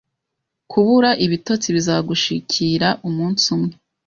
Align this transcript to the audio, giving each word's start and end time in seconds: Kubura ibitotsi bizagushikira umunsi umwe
Kubura 0.71 1.09
ibitotsi 1.25 1.67
bizagushikira 1.75 2.87
umunsi 3.07 3.45
umwe 3.55 3.73